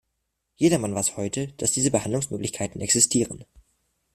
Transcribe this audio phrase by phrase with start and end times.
[0.55, 3.45] Jedermann weiß heute, dass diese Behandlungsmöglichkeiten existieren.